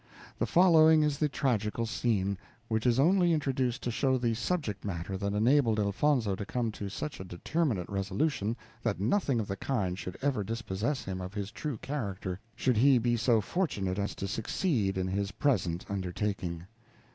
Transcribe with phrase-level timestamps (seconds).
[0.39, 2.35] The following is the tragical scene,
[2.69, 6.89] which is only introduced to show the subject matter that enabled Elfonzo to come to
[6.89, 11.51] such a determinate resolution that nothing of the kind should ever dispossess him of his
[11.51, 16.65] true character, should he be so fortunate as to succeed in his present undertaking.